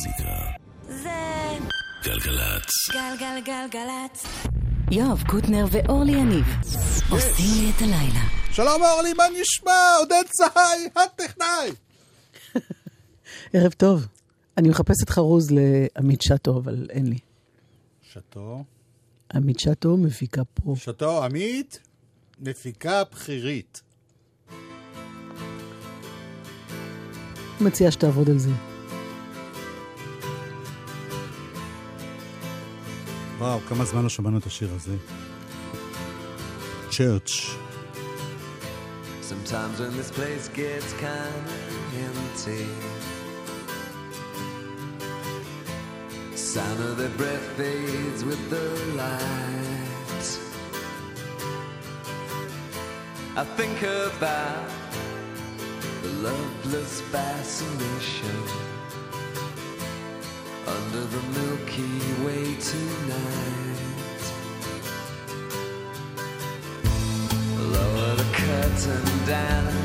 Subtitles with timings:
[0.00, 0.34] המוזיקה.
[0.88, 1.10] זה
[2.04, 2.70] גלגלצ.
[2.92, 4.26] גלגלגלגלצ.
[4.90, 6.44] יואב קוטנר ואורלי יניב
[7.10, 8.20] עושים לי את הלילה.
[8.52, 9.72] שלום אורלי, מה נשמע?
[10.00, 11.70] עודד צהי, הטכנאי.
[13.52, 14.06] ערב טוב.
[14.56, 17.18] אני מחפשת חרוז לעמית שטו, אבל אין לי.
[18.12, 18.64] שתו.
[19.34, 20.74] עמית שטו מפיקה פה.
[20.76, 21.80] שתו עמית,
[22.38, 23.82] מפיקה בכירית.
[27.60, 28.69] מציעה שתעבוד על זה.
[33.39, 34.95] וואו, כמה זמן לא שמענו את השיר הזה.
[36.89, 37.55] צ'רץ'.
[39.31, 41.73] Sometimes when this place gets kind of
[42.09, 42.65] empty,
[46.55, 48.67] sound of their breath fades with the
[49.01, 50.27] light.
[53.41, 54.69] I think about
[56.03, 58.37] the loveless fascination
[60.76, 64.22] under the Milky Way tonight.
[67.74, 69.79] Lower the curtain down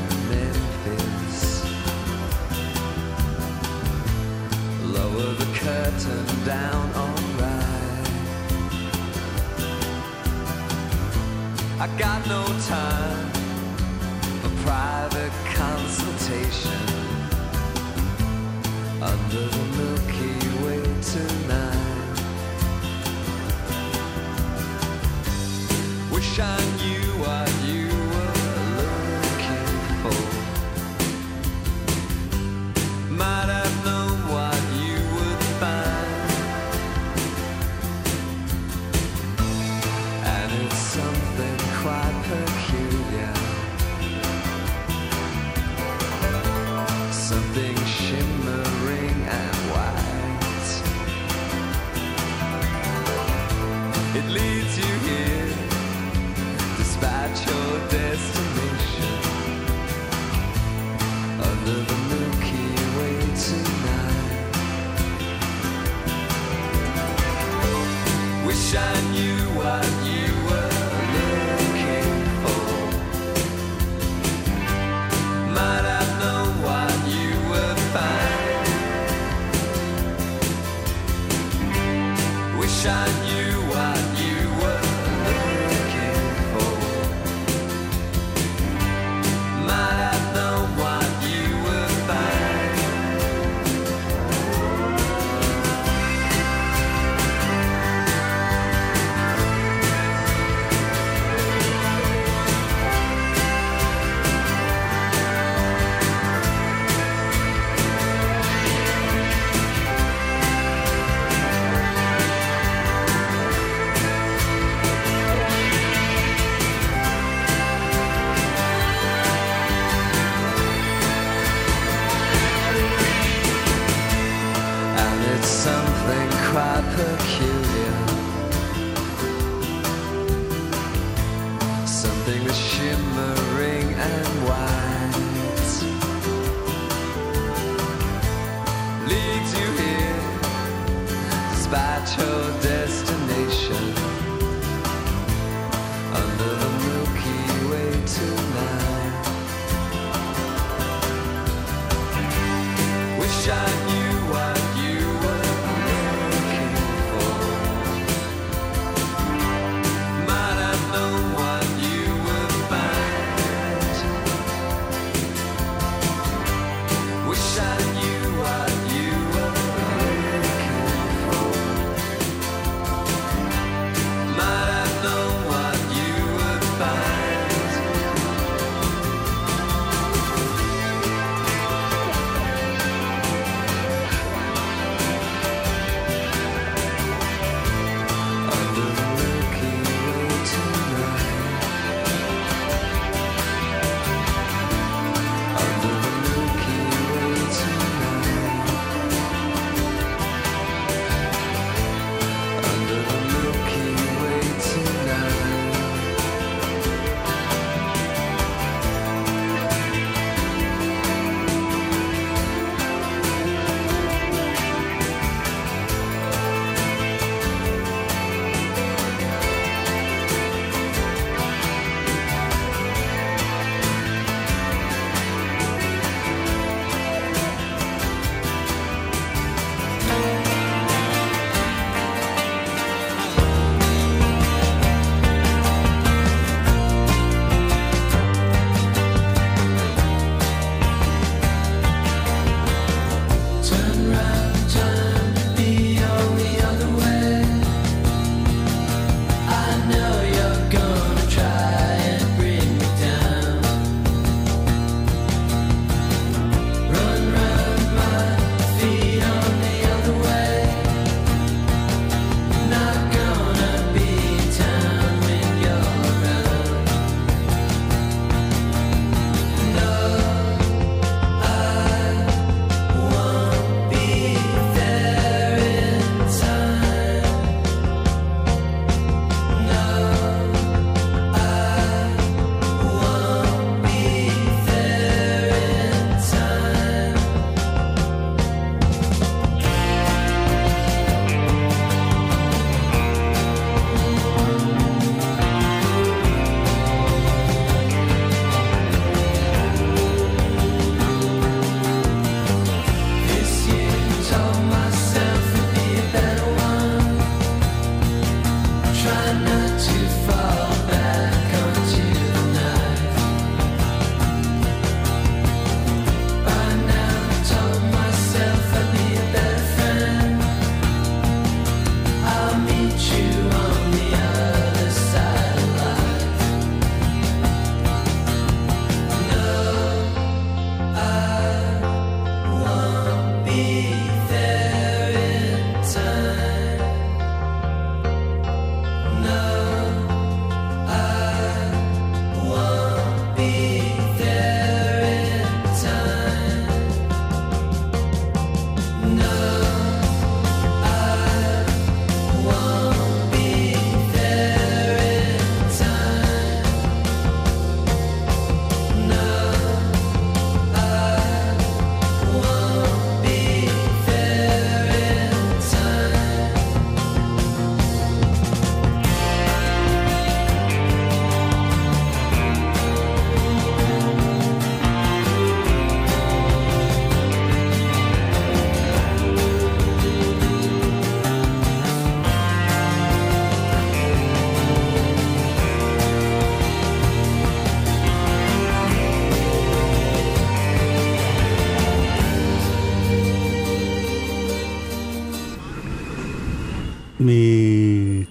[132.56, 134.85] shimmering and white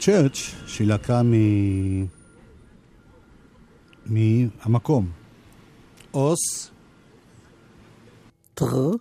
[0.10, 1.34] מצ'רץ', שהיא להקה מ...
[4.06, 5.12] מהמקום.
[6.13, 6.72] אוס,
[8.54, 8.92] טר.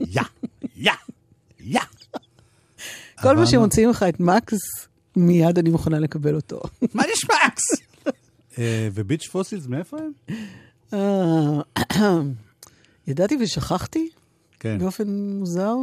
[0.00, 0.22] יא,
[0.76, 0.92] יא,
[1.60, 1.80] יא.
[3.22, 4.58] כל מה שמוציאים לך את מקס,
[5.16, 6.60] מיד אני מוכנה לקבל אותו.
[6.94, 7.62] מה נשמע אקס?
[8.58, 10.12] אה, וביץ' פוסילס, מאיפה הם?
[10.94, 11.60] אה,
[13.08, 14.08] ידעתי ושכחתי
[14.60, 14.78] כן.
[14.78, 15.74] באופן מוזר.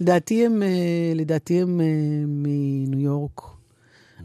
[0.00, 1.86] לדעתי הם, אה, לדעתי הם אה,
[2.26, 3.40] מניו יורק,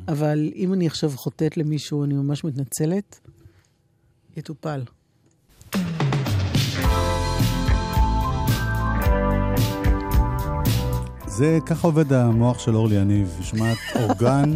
[0.07, 3.19] אבל אם אני עכשיו חוטאת למישהו, אני ממש מתנצלת.
[4.37, 4.83] יטופל.
[11.27, 13.35] זה, ככה עובד המוח של אורלי יניב.
[13.37, 14.55] היא שומעת אורגן,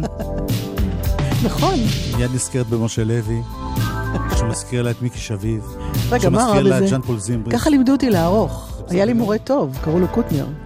[1.44, 1.74] נכון.
[2.16, 3.40] מיד נזכרת במשה לוי,
[4.38, 5.64] שמזכיר לה את מיקי שביב.
[6.10, 6.90] רגע, מה רע שמזכיר לה את בזה?
[6.90, 7.54] ז'אן פול זימברי.
[7.54, 8.82] ככה לימדו אותי לערוך.
[8.88, 10.65] היה לי מורה טוב, קראו לו קוטנר.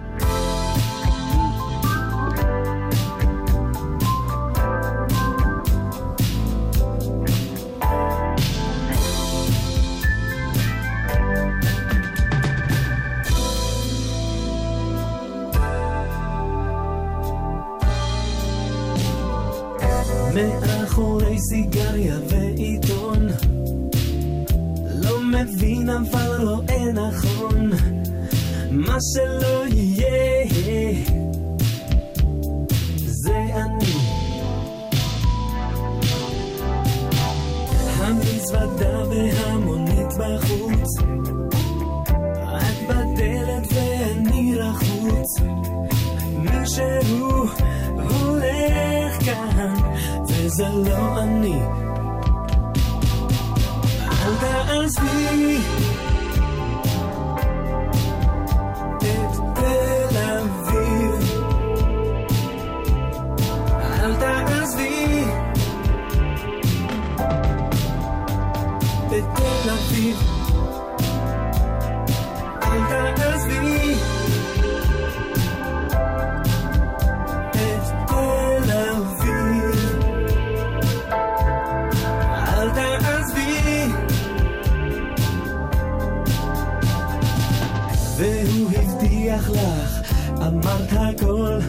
[88.21, 90.01] והוא הבטיח לך,
[90.37, 91.59] אמרת הכל,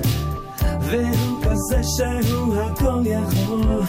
[0.80, 3.82] והוא כזה שהוא הכל יכול.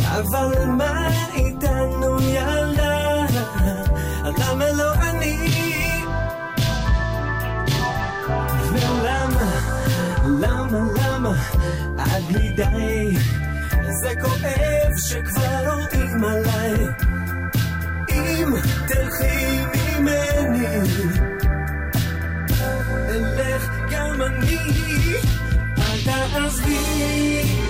[0.00, 3.26] אבל מה איתנו ילדה?
[4.24, 5.38] למה לא אני?
[8.72, 9.50] ולמה,
[10.40, 11.34] למה, למה,
[11.98, 13.14] עד בלי
[14.02, 16.74] זה כואב שכבר רואים עליי.
[18.08, 18.54] אם
[18.86, 20.66] תלכי ממני,
[24.20, 24.56] גם אני,
[26.06, 27.69] אל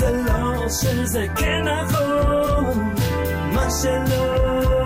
[0.00, 2.94] שזה לא, שזה כן נכון,
[3.54, 4.79] מה שלא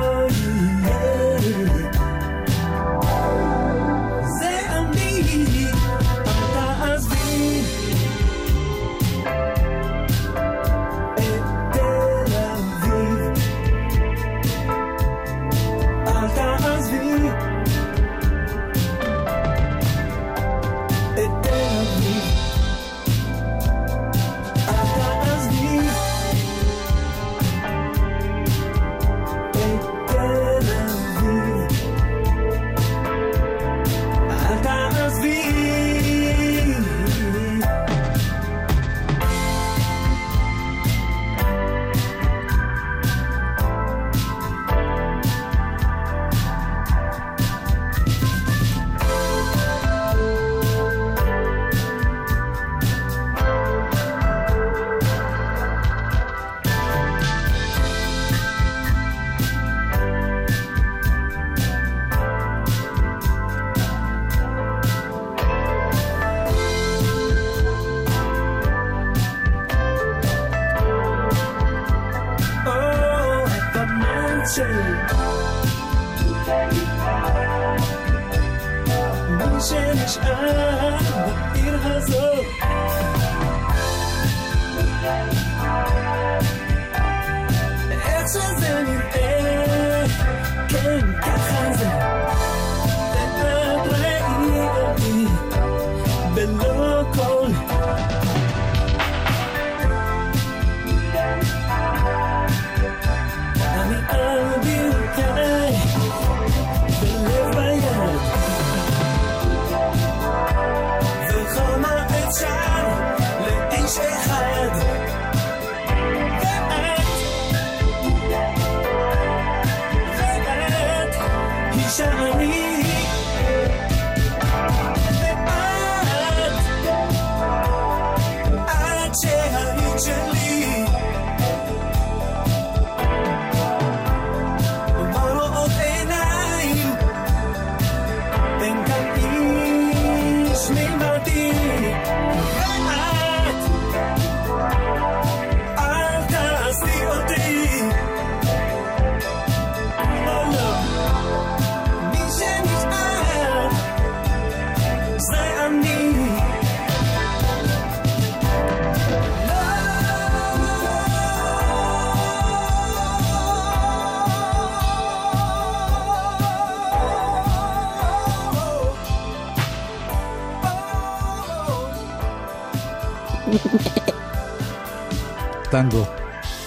[175.74, 176.02] טנגו.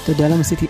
[0.04, 0.68] אתה יודע למה עשיתי...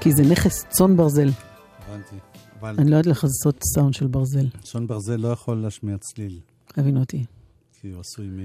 [0.00, 1.28] כי זה נכס צאן ברזל.
[1.28, 2.16] הבנתי.
[2.60, 4.46] אבל אני לא יודעת לעשות סאונד של ברזל.
[4.64, 6.40] שון ברזל לא יכול להשמיע צליל,
[6.76, 7.24] הבין אותי.
[7.80, 8.38] כי הוא עשוי מ...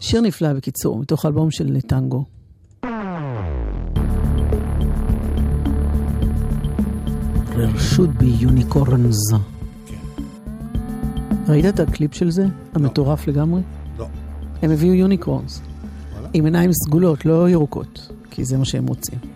[0.00, 2.24] שיר נפלא בקיצור, מתוך האלבום של טנגו.
[7.54, 9.36] There should be unicorns.
[9.86, 9.96] כן.
[11.48, 12.46] ראית את הקליפ של זה?
[12.74, 13.62] המטורף לגמרי?
[13.98, 14.06] לא.
[14.62, 15.62] הם הביאו יוניקורנס.
[16.36, 19.35] עם עיניים סגולות, לא ירוקות, כי זה מה שהם רוצים.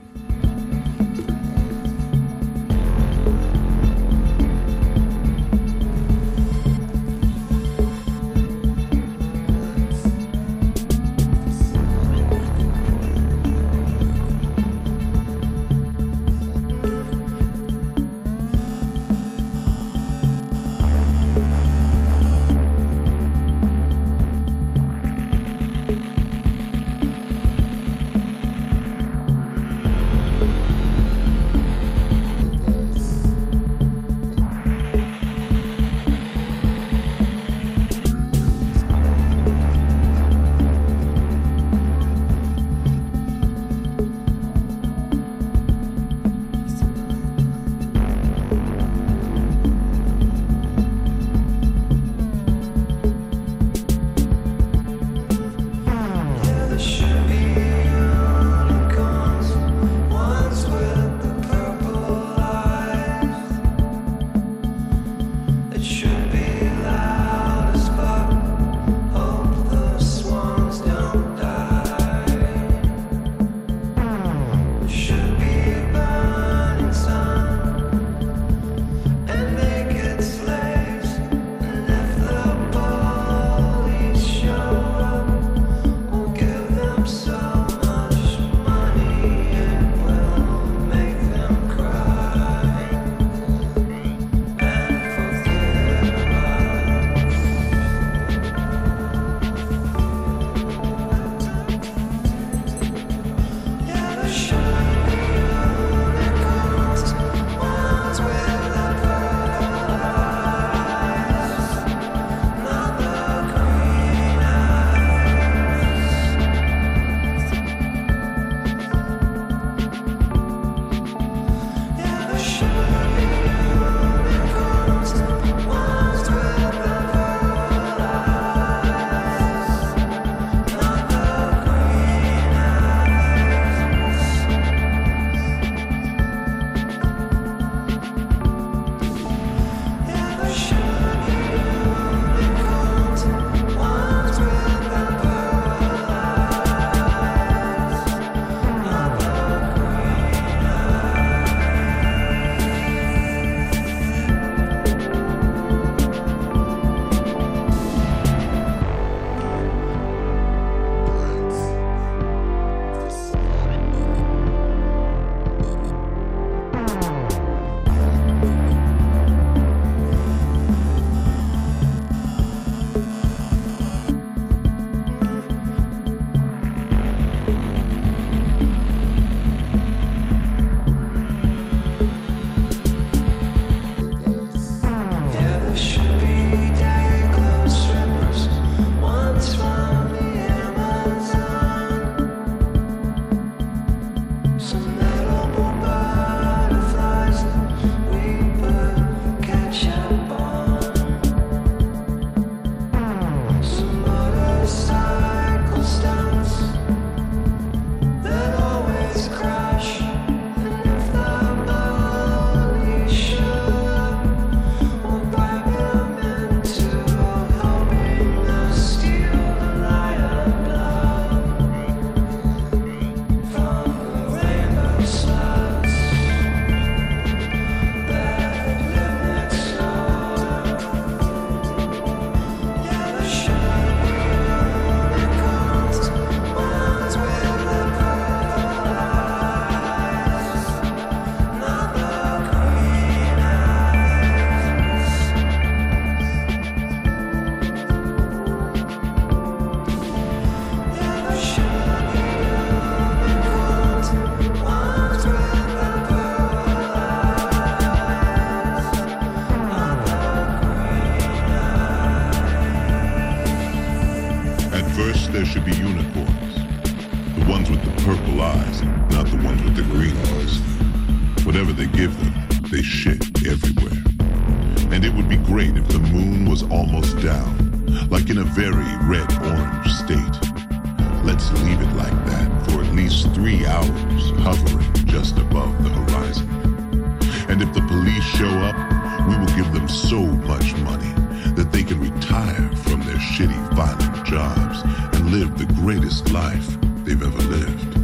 [296.32, 296.66] Life
[297.04, 297.96] they've ever lived.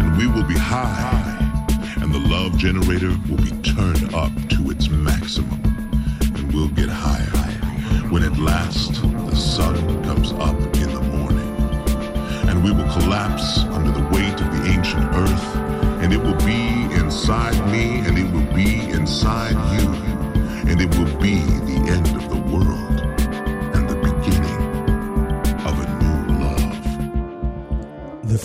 [0.00, 1.38] And we will be high,
[1.96, 5.60] and the love generator will be turned up to its maximum.
[6.20, 7.48] And we'll get higher
[8.10, 11.50] when at last the sun comes up in the morning.
[12.48, 15.56] And we will collapse under the weight of the ancient earth,
[16.02, 19.88] and it will be inside me, and it will be inside you,
[20.70, 22.99] and it will be the end of the world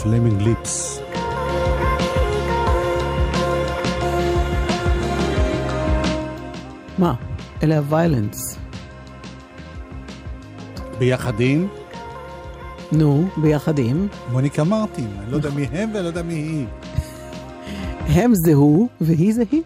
[0.02, 1.02] Flaming Lips.
[6.98, 7.14] מה?
[7.64, 8.58] אלה הוויילנס.
[11.00, 11.68] ביחד עם
[12.92, 14.08] נו, ביחד עם.
[14.32, 15.12] מוניקה מרטין.
[15.20, 16.66] אני לא יודע מי הם ואני לא יודע מי היא.
[18.08, 19.62] הם זה הוא והיא זה היא.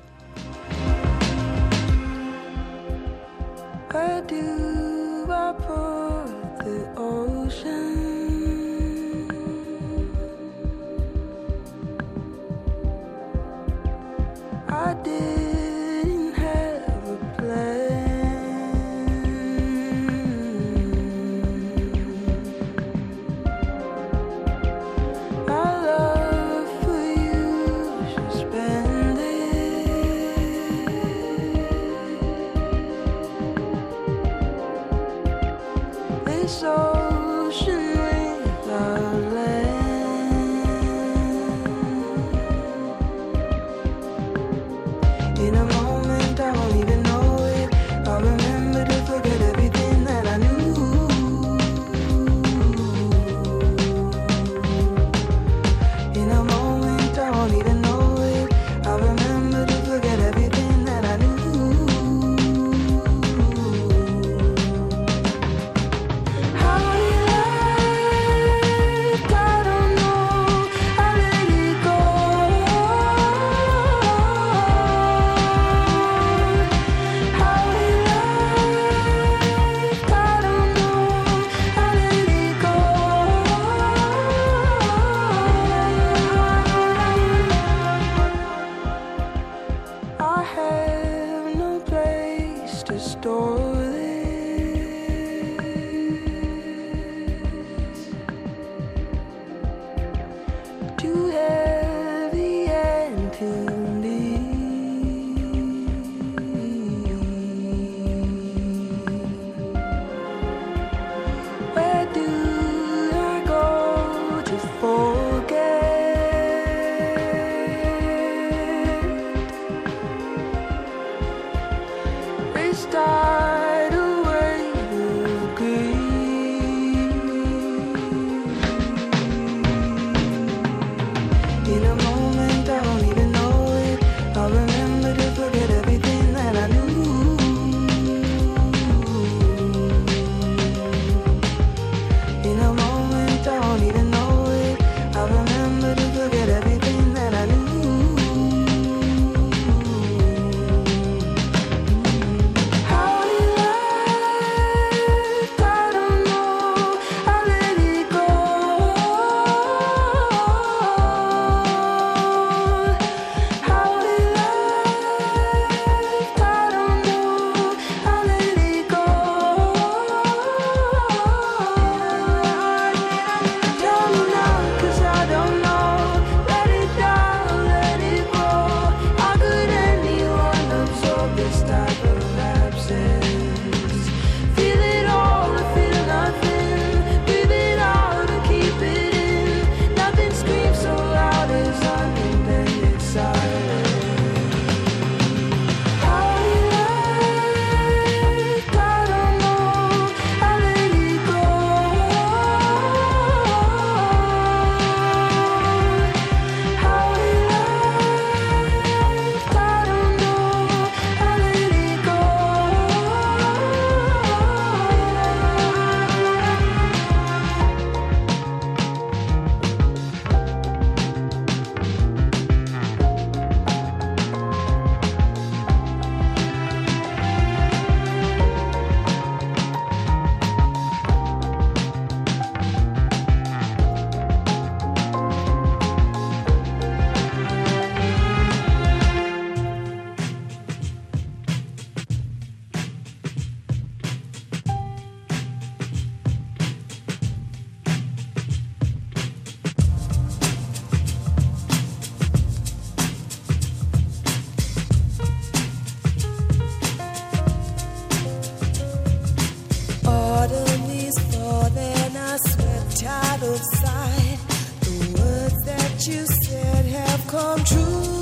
[267.60, 268.19] 当初。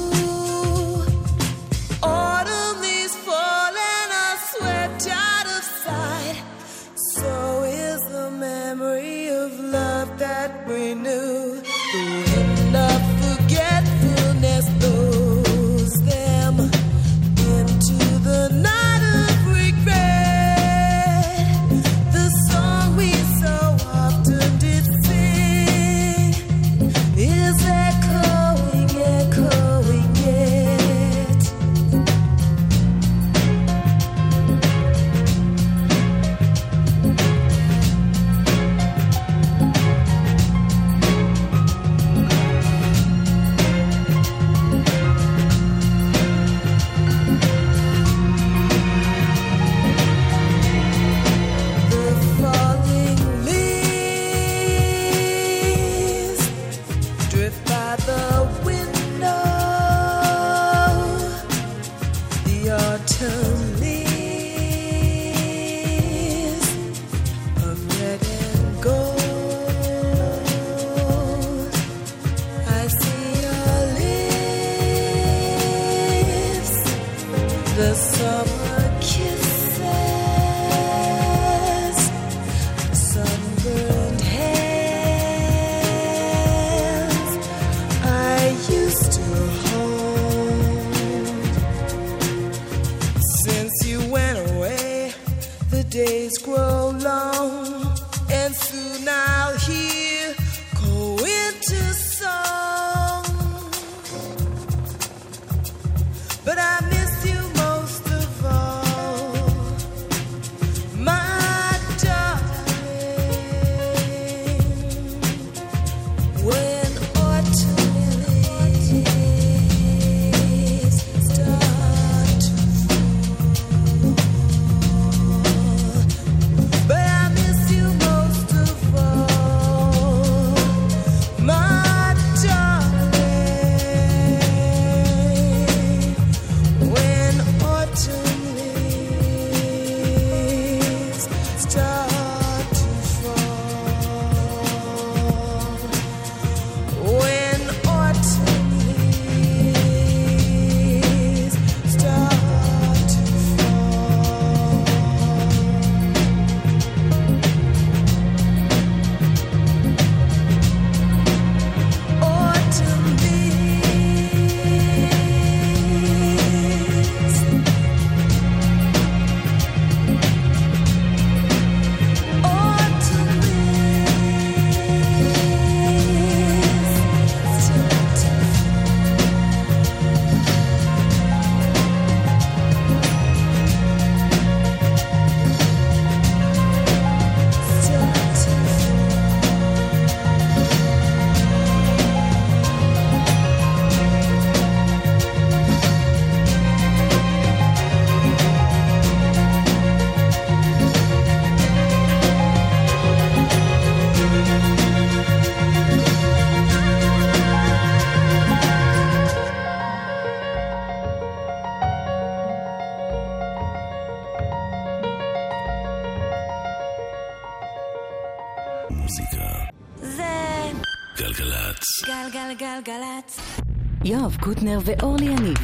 [224.27, 225.57] יואב קוטנר ואורלי יניב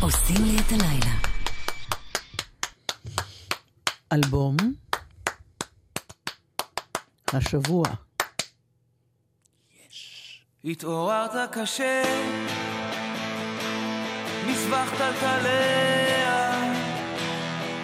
[0.00, 1.14] עושים לי את הלילה.
[4.12, 4.56] אלבום
[7.32, 7.84] השבוע.
[9.90, 10.44] יש.
[10.64, 12.02] התעוררת קשה,
[14.46, 16.72] נסבכת על טליה,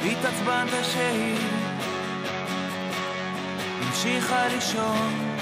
[0.04, 1.36] התעצבנת שהיא
[3.80, 5.36] המשיכה לישון,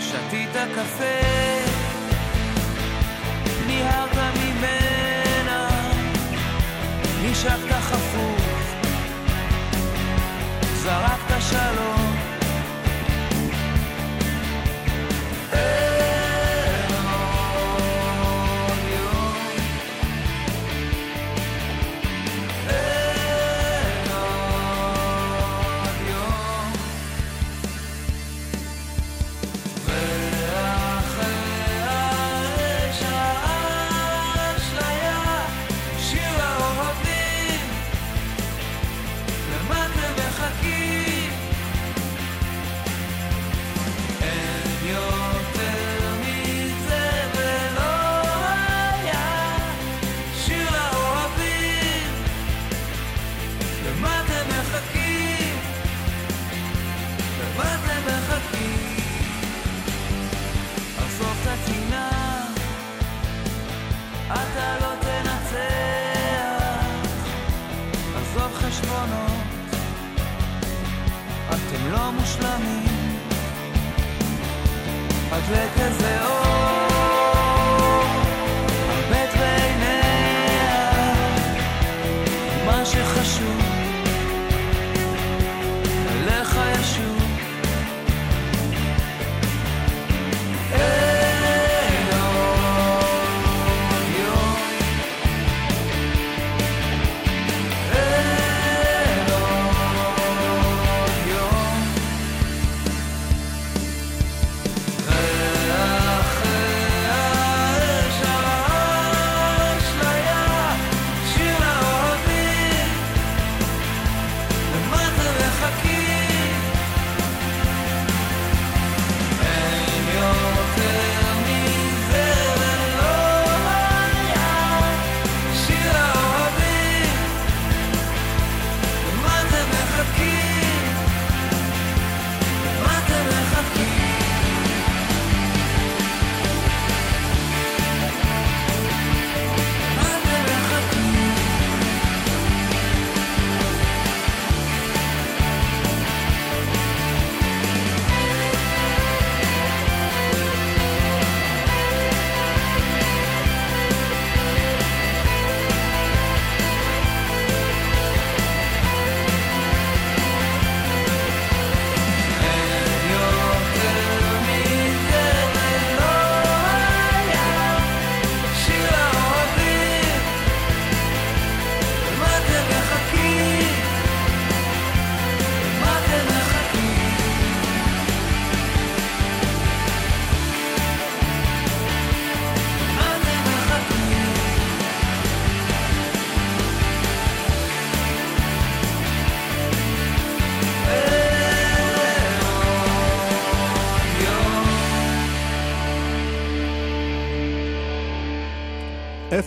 [0.00, 1.79] שתית קפה.
[3.70, 5.68] ניהרת ממנה,
[7.22, 8.74] נשארת חפוף,
[10.82, 12.09] זרקת שלום.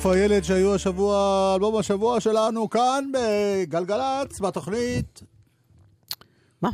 [0.04, 5.24] איפה הילד שהיו השבוע, אלבום השבוע שלנו כאן בגלגלצ, בתוכנית?
[6.62, 6.70] מה?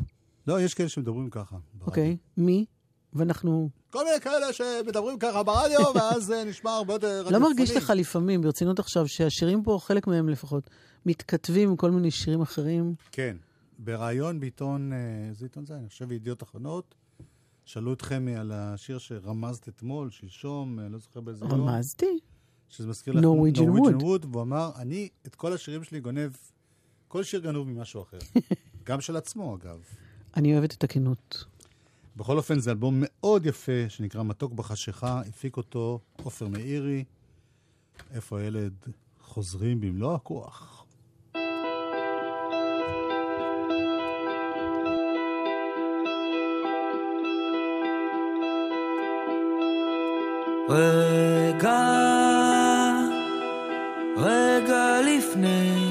[0.48, 1.56] לא, יש כאלה שמדברים ככה.
[1.82, 2.66] אוקיי, מי?
[3.14, 3.70] ואנחנו...
[3.90, 7.40] כל מיני כאלה שמדברים ככה ברדיו, ואז נשמע הרבה יותר לא.
[7.40, 10.70] מרגיש לך לפעמים, ברצינות עכשיו, שהשירים פה, חלק מהם לפחות,
[11.06, 12.96] מתכתבים עם כל מיני שירים אחרים?
[13.12, 13.38] כן.
[13.80, 14.98] בריאיון בעיתון, אה,
[15.30, 15.76] איזה עיתון זה?
[15.76, 16.96] אני חושב ידיעות אחרונות.
[17.66, 21.70] שאלו את חמי על השיר שרמזת אתמול, שלשום, אה, לא זוכר באיזה יום.
[21.70, 22.20] רמזתי?
[22.70, 24.02] שזה מזכיר לך Wood.
[24.02, 26.32] Wood, והוא אמר, אני את כל השירים שלי גונב,
[27.08, 28.18] כל שיר גנוב ממשהו אחר.
[28.88, 29.80] גם של עצמו, אגב.
[30.36, 31.46] אני אוהבת את הכנות.
[32.16, 37.04] בכל אופן, זה אלבום מאוד יפה, שנקרא מתוק בחשיכה, הפיק אותו עופר מאירי.
[38.12, 38.74] איפה הילד?
[39.22, 40.86] חוזרים במלוא הכוח.
[50.70, 52.19] רגע,
[54.22, 55.90] רגע לפני,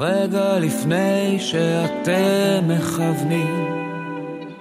[0.00, 3.86] רגע לפני שאתם מכוונים,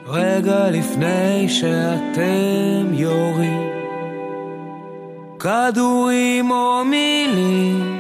[0.08, 3.70] רגע לפני שאתם יורים,
[5.40, 8.00] כדורים או מילים,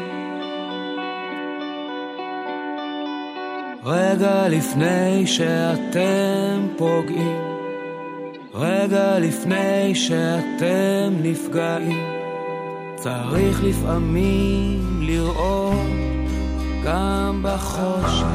[3.85, 7.48] רגע לפני שאתם פוגעים.
[8.53, 12.07] רגע לפני שאתם נפגעים,
[12.95, 15.87] צריך לפעמים לראות
[16.83, 18.25] גם בחושך.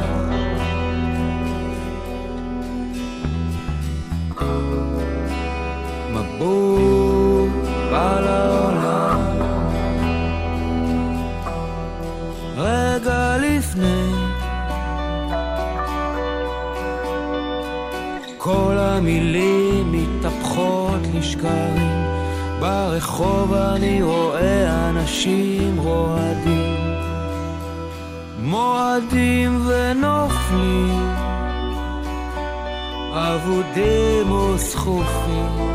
[6.12, 7.48] מבול
[7.92, 9.20] על העולם,
[12.56, 14.12] רגע לפני
[18.38, 19.53] כל המילים
[22.64, 26.76] ברחוב אני רואה אנשים רועדים.
[28.38, 31.10] מועדים ונופלים.
[33.12, 35.74] אבודים וסחופים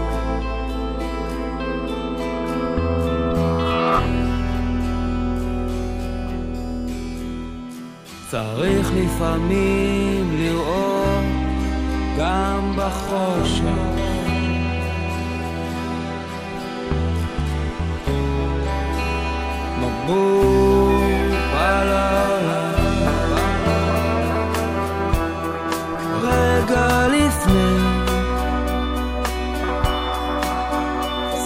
[8.30, 11.26] צריך לפעמים לראות
[12.18, 13.99] גם בחושך.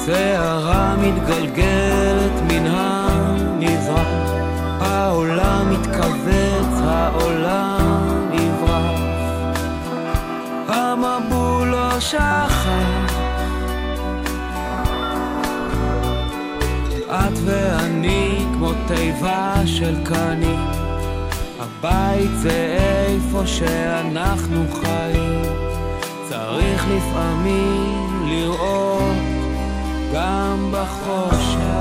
[0.05, 4.07] שערה מתגלגלת מן המזרח,
[4.80, 8.99] העולם מתכווץ, העולם נברח,
[10.68, 12.93] המבול לא שכח
[19.84, 20.60] של קנים.
[21.60, 25.42] הבית זה איפה שאנחנו חיים.
[26.30, 29.18] צריך לפעמים לראות
[30.14, 31.73] גם בחושך.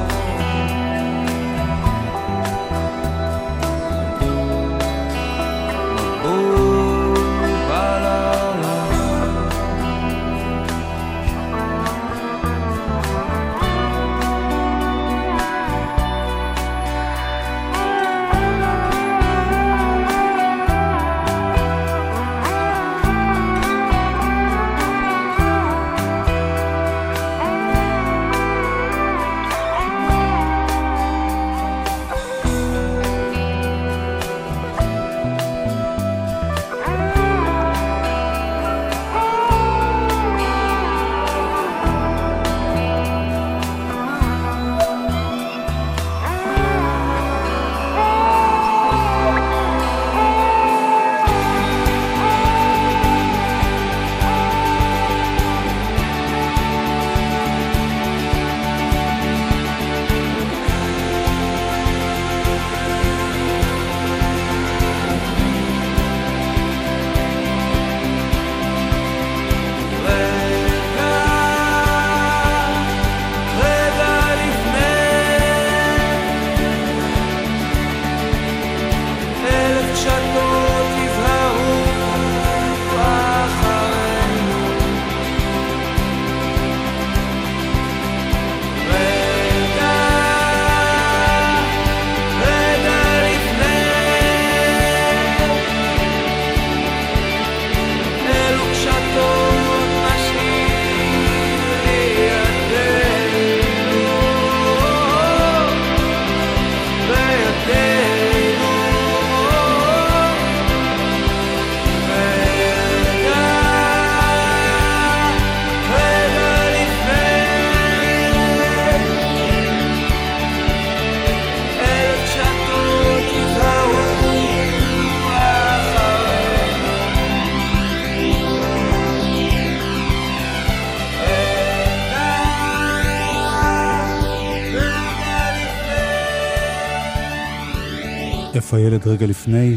[138.93, 139.77] הילד רגע לפני?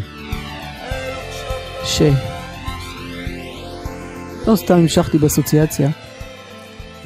[1.85, 2.01] ש...
[4.47, 5.89] לא סתם המשכתי באסוציאציה.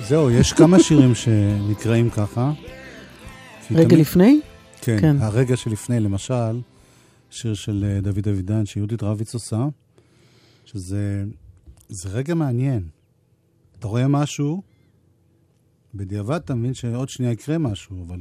[0.07, 2.51] זהו, יש כמה שירים שנקראים ככה.
[3.71, 4.39] רגע תמיד- לפני?
[4.81, 5.15] כן, כן.
[5.19, 6.61] הרגע שלפני, למשל,
[7.29, 9.65] שיר של אה, דוד אבידן שיהודית רביץ עושה,
[10.65, 11.23] שזה
[11.89, 12.83] זה רגע מעניין.
[13.79, 14.61] אתה רואה משהו,
[15.95, 18.19] בדיעבד אתה מבין שעוד שנייה יקרה משהו, אבל...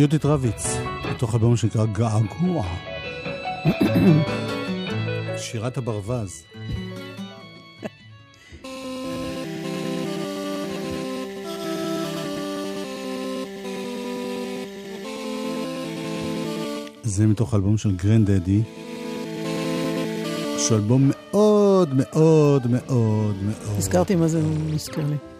[0.00, 0.76] יהודית רביץ,
[1.10, 2.66] בתוך הבמה שנקרא געגוע.
[5.36, 6.42] שירת הברווז.
[17.02, 18.62] זה מתוך אלבום של גרנד דדי,
[20.58, 23.54] שהוא אלבום מאוד מאוד מאוד מאוד...
[23.78, 25.39] הזכרתי מה זה מוזכר לי.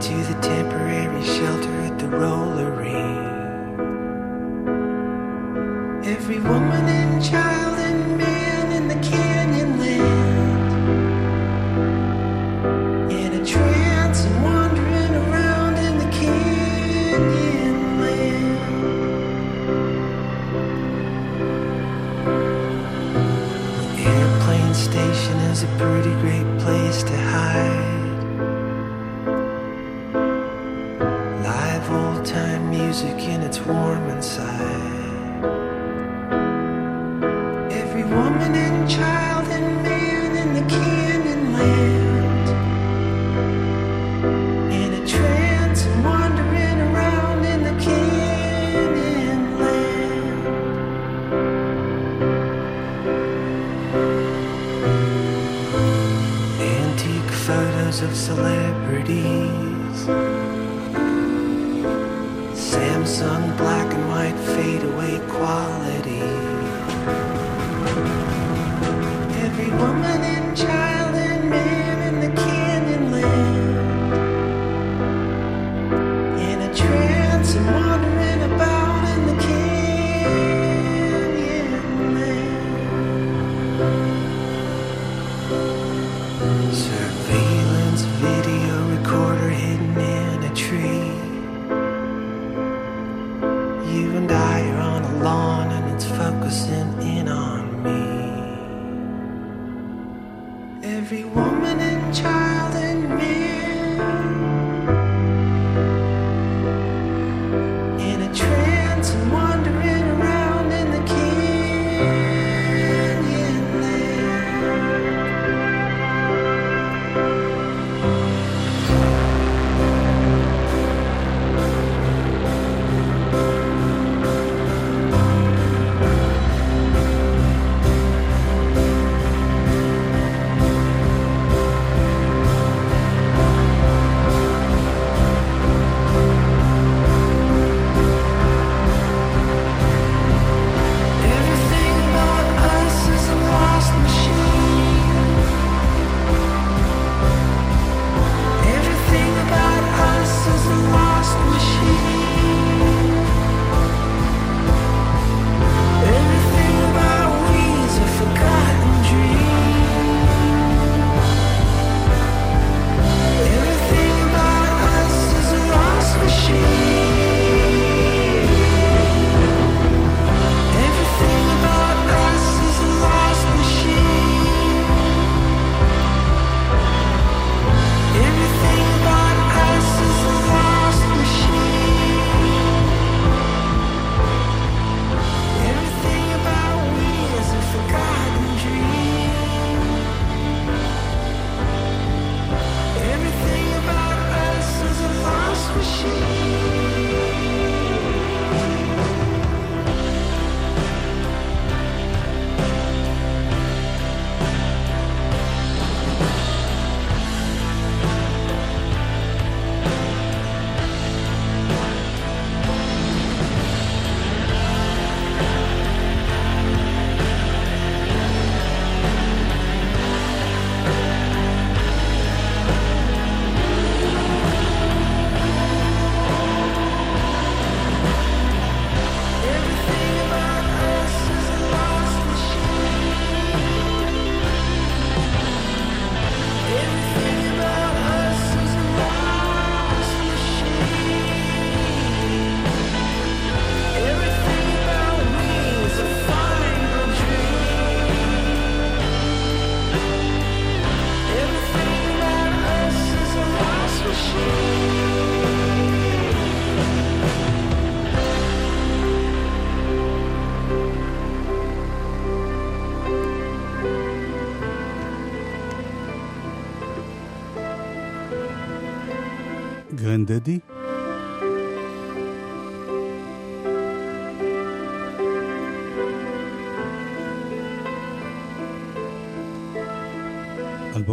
[0.00, 3.19] to the temporary shelter at the rollery.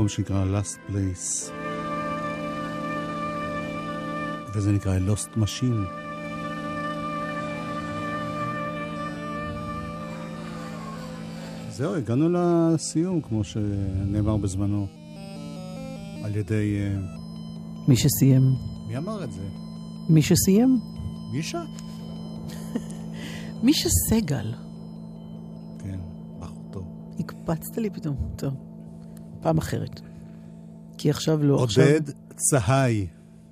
[0.07, 1.51] אלבום שנקרא Last Place.
[4.55, 5.87] וזה נקרא Lost Machine.
[11.69, 14.87] זהו, הגענו לסיום, כמו שנאמר בזמנו,
[16.23, 16.77] על ידי...
[16.79, 16.97] אה,
[17.87, 18.41] מי שסיים.
[18.87, 19.43] מי אמר את זה?
[20.09, 20.79] מי שסיים?
[21.31, 21.63] מישה?
[23.63, 24.53] מישה סגל.
[25.79, 25.99] כן,
[26.39, 26.83] בחור טוב.
[27.19, 28.15] הקפצת לי פתאום.
[28.35, 28.53] טוב,
[29.41, 30.01] פעם אחרת.
[30.97, 31.83] כי עכשיו לא, עכשיו...
[31.83, 32.01] עודד
[32.35, 33.07] צהי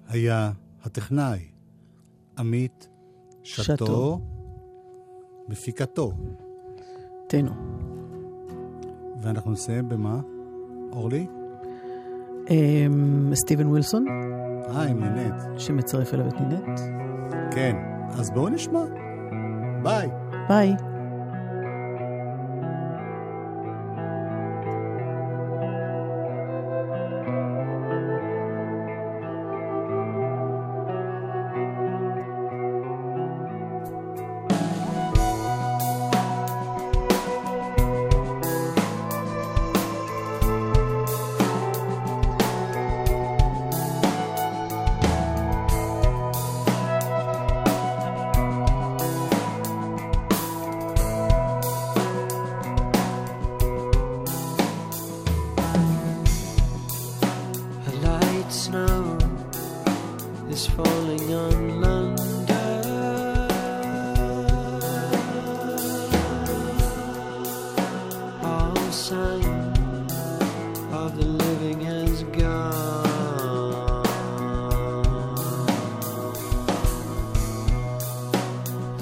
[0.08, 0.52] היה
[0.84, 1.40] הטכנאי.
[2.38, 2.88] עמית
[3.44, 4.20] שתו, שתו.
[5.50, 6.12] מפיקתו.
[7.28, 7.52] תנו.
[9.22, 10.20] ואנחנו נסיים במה?
[10.92, 11.28] אורלי?
[12.50, 14.06] אמ, סטיבן ווילסון,
[14.68, 15.34] אה, עם נינט.
[15.58, 16.80] שמצרף אליו את נינט.
[17.52, 17.76] כן.
[18.10, 18.84] אז בואו נשמע.
[19.84, 20.10] ביי.
[20.48, 20.95] ביי.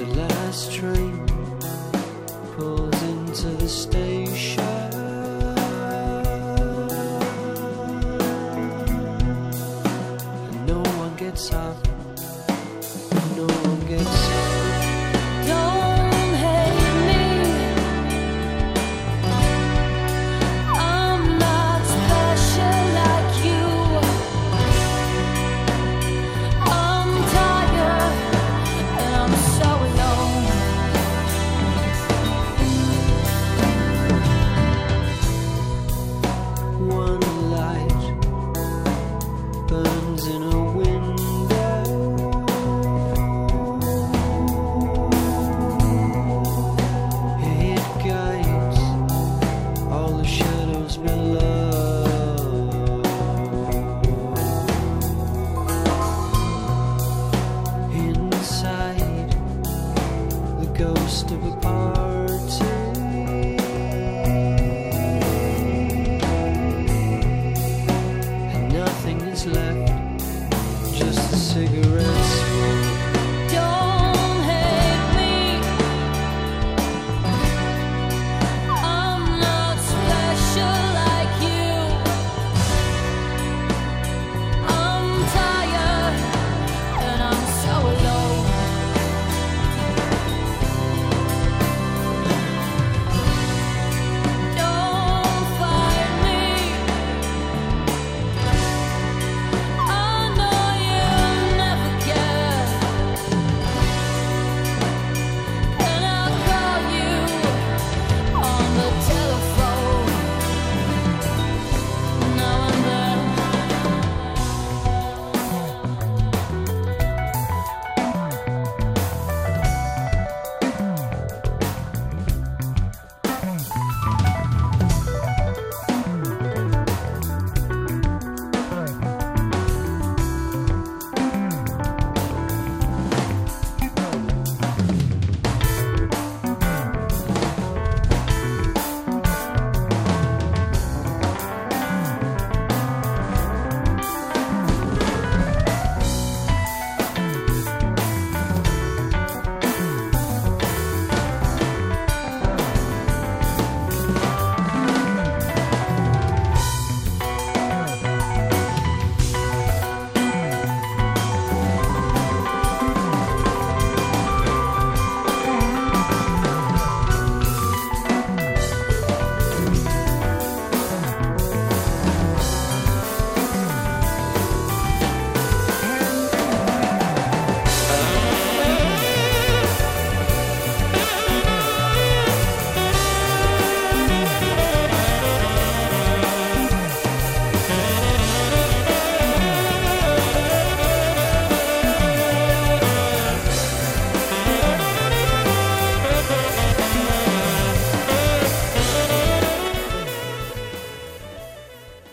[0.03, 1.25] The last train
[2.57, 4.02] pulls into the station.